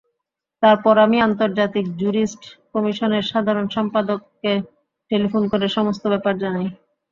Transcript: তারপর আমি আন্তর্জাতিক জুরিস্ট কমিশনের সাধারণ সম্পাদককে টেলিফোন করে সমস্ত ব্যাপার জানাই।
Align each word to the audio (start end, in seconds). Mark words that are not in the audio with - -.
তারপর 0.63 0.95
আমি 1.05 1.17
আন্তর্জাতিক 1.21 1.85
জুরিস্ট 1.99 2.41
কমিশনের 2.73 3.23
সাধারণ 3.31 3.65
সম্পাদককে 3.75 4.51
টেলিফোন 5.11 5.43
করে 5.51 5.65
সমস্ত 5.77 6.03
ব্যাপার 6.13 6.33
জানাই। 6.43 6.67